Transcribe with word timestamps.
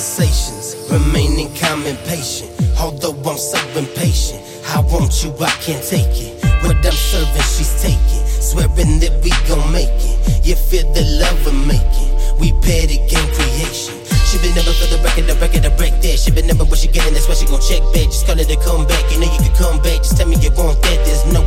conversations, 0.00 0.88
remaining 0.90 1.52
calm 1.60 1.84
and 1.84 1.98
patient. 2.08 2.48
Although 2.80 3.12
I'm 3.28 3.36
so 3.36 3.60
impatient, 3.76 4.40
I 4.72 4.80
want 4.80 5.12
you, 5.22 5.28
I 5.36 5.52
can't 5.60 5.84
take 5.84 6.08
it. 6.16 6.40
What 6.64 6.80
I'm 6.80 6.92
serving, 6.92 7.42
she's 7.44 7.68
taking. 7.82 8.24
Swearing 8.24 8.96
that 9.04 9.12
we 9.20 9.28
gon' 9.44 9.60
make 9.70 9.92
it. 9.92 10.16
You 10.40 10.56
feel 10.56 10.88
the 10.96 11.04
love 11.20 11.36
we're 11.44 11.52
making. 11.68 12.08
We 12.40 12.56
paid 12.64 12.88
again 12.88 13.28
creation. 13.36 14.00
She 14.24 14.40
been 14.40 14.56
never 14.56 14.72
for 14.72 14.88
the 14.88 14.96
record, 15.04 15.28
the 15.28 15.36
record, 15.36 15.68
the 15.68 15.70
break 15.76 15.92
that. 16.00 16.16
She 16.16 16.30
been 16.30 16.46
never 16.46 16.64
what 16.64 16.78
she 16.78 16.88
getting, 16.88 17.12
that's 17.12 17.28
why 17.28 17.34
she 17.34 17.44
gon' 17.44 17.60
check 17.60 17.84
back. 17.92 18.08
Just 18.08 18.24
call 18.24 18.40
it 18.40 18.48
a 18.48 18.56
comeback. 18.56 19.04
You 19.12 19.20
know 19.20 19.28
you 19.28 19.36
can 19.36 19.52
come 19.52 19.84
back. 19.84 20.00
Just 20.00 20.16
tell 20.16 20.24
me 20.24 20.40
you 20.40 20.48
want 20.56 20.80
that. 20.80 20.96
There's 21.04 21.28
no 21.28 21.44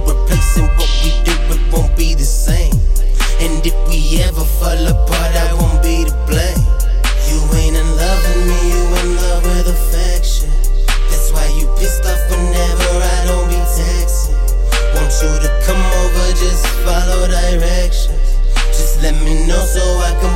let 19.04 19.16
me 19.26 19.46
know 19.46 19.60
so 19.66 19.84
I 20.00 20.12
can 20.22 20.33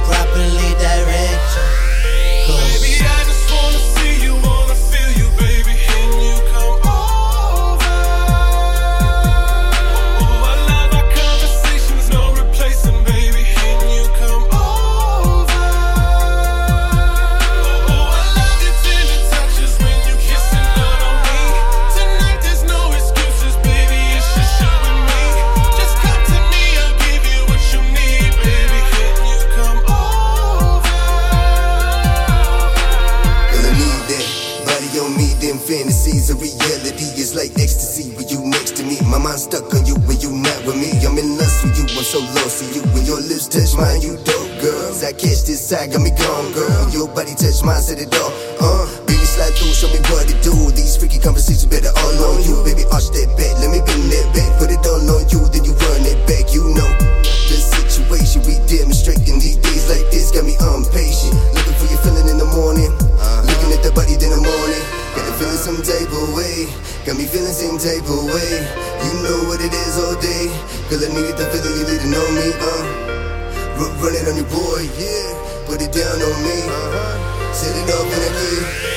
stuck 39.37 39.70
on 39.73 39.86
you 39.86 39.95
when 40.09 40.17
you 40.20 40.33
not 40.33 40.58
with 40.65 40.75
me. 40.75 40.89
I'm 41.05 41.17
in 41.17 41.37
lust 41.37 41.64
with 41.64 41.77
you, 41.77 41.86
I'm 41.86 42.03
so 42.03 42.20
lost 42.33 42.59
to 42.59 42.65
you. 42.73 42.81
When 42.92 43.05
your 43.05 43.21
lips 43.21 43.48
touch 43.48 43.77
mine, 43.77 44.02
you 44.02 44.17
dope, 44.25 44.52
girl. 44.59 44.89
I 45.05 45.14
catch 45.14 45.45
this 45.45 45.61
side, 45.61 45.93
got 45.93 46.02
me 46.02 46.09
gone, 46.11 46.52
girl. 46.53 46.89
Your 46.89 47.08
body 47.08 47.37
touch 47.37 47.61
mine, 47.64 47.81
set 47.81 48.02
it 48.02 48.14
off. 48.17 48.33
Uh, 48.59 48.89
baby, 49.05 49.23
slide 49.23 49.53
through, 49.53 49.77
show 49.77 49.87
me 49.93 50.02
what 50.09 50.27
to 50.27 50.36
do. 50.42 50.53
These 50.73 50.98
freaky 50.98 51.20
conversations 51.20 51.70
better 51.70 51.93
all 51.93 52.17
on 52.33 52.43
you. 52.43 52.58
Baby, 52.65 52.83
arch 52.89 53.14
that 53.14 53.30
back, 53.37 53.53
let 53.61 53.70
me 53.70 53.80
bend 53.86 54.09
that 54.09 54.27
back. 54.33 54.49
Put 54.58 54.73
it 54.73 54.81
all 54.89 55.05
on 55.05 55.23
you, 55.30 55.45
then 55.54 55.64
you 55.64 55.73
run 55.77 56.02
it 56.02 56.19
back, 56.25 56.49
you 56.54 56.65
know. 56.73 56.96
Way. 66.47 66.65
Got 67.05 67.17
me 67.17 67.25
feeling 67.25 67.52
same 67.52 67.77
type 67.77 68.08
of 68.08 68.23
way. 68.31 68.53
You 69.03 69.13
know 69.23 69.39
what 69.47 69.59
it 69.61 69.73
is 69.73 69.95
all 69.99 70.15
day. 70.19 70.47
Girl, 70.89 71.03
I 71.03 71.09
need 71.11 71.35
the 71.35 71.45
feeling 71.52 71.75
you 71.80 71.85
leading 71.85 72.15
on 72.15 72.31
me. 72.35 72.47
Uh, 72.55 72.83
run, 73.80 73.91
run 73.99 74.15
it 74.15 74.27
on 74.27 74.35
your 74.35 74.49
boy, 74.49 74.81
yeah. 74.95 75.27
Put 75.67 75.81
it 75.81 75.91
down 75.91 76.19
on 76.21 76.37
me. 76.43 76.57
Set 77.53 77.75
it 77.75 77.89
off 77.93 78.07
in 78.15 78.21
a 78.23 78.31
key. 78.39 78.96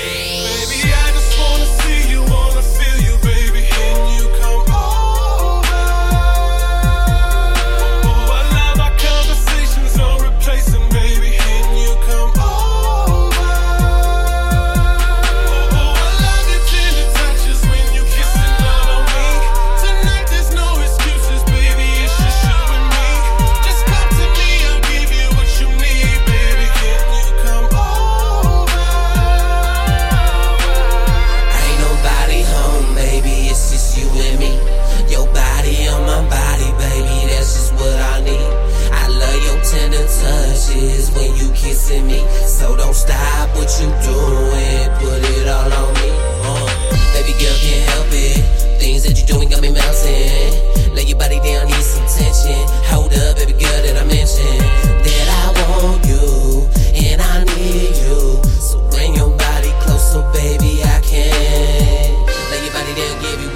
You 41.90 42.02
me. 42.02 42.20
So 42.46 42.76
don't 42.76 42.94
stop 42.94 43.48
what 43.56 43.68
you 43.80 43.88
doing, 44.06 44.86
put 44.98 45.20
it 45.22 45.48
all 45.48 45.72
on 45.72 45.94
me. 45.94 46.10
Uh, 46.42 46.68
baby 47.14 47.32
girl 47.38 47.56
can't 47.58 47.88
help 47.90 48.06
it. 48.10 48.38
Things 48.78 49.02
that 49.04 49.18
you 49.20 49.26
doing 49.26 49.48
got 49.48 49.60
me 49.60 49.70
melting. 49.70 50.94
Lay 50.94 51.04
your 51.04 51.18
body 51.18 51.38
down, 51.40 51.66
need 51.66 51.82
some 51.82 52.06
tension. 52.06 52.62
Hold 52.90 53.12
up, 53.14 53.36
baby 53.36 53.49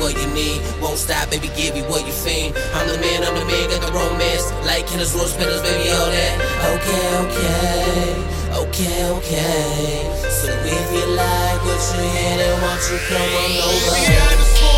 what 0.04 0.20
you 0.20 0.28
need. 0.34 0.60
Won't 0.82 0.98
stop, 0.98 1.30
baby, 1.30 1.48
give 1.56 1.74
you 1.74 1.84
what 1.84 2.06
you 2.06 2.12
fiend. 2.12 2.54
I'm 2.76 2.86
the 2.86 2.98
man, 3.00 3.24
I'm 3.24 3.34
the 3.34 3.46
man, 3.46 3.70
got 3.72 3.80
the 3.80 3.90
romance. 3.90 4.52
Like 4.68 4.86
Killers, 4.86 5.14
Rose 5.16 5.34
Petals, 5.34 5.62
baby, 5.62 5.88
all 5.96 6.12
that. 6.12 6.34
Okay, 6.76 7.08
okay, 7.24 8.12
okay, 8.68 9.08
okay. 9.16 10.04
So 10.28 10.52
if 10.52 10.86
you 10.92 11.06
like 11.16 11.60
what 11.64 11.80
you 11.96 12.04
hear, 12.04 12.36
then 12.36 12.52
won't 12.60 12.84
you 12.92 12.98
come 13.08 13.32
on 13.32 13.52
over? 13.64 14.73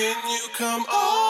Can 0.00 0.30
you 0.30 0.48
come 0.56 0.80
over? 0.88 1.29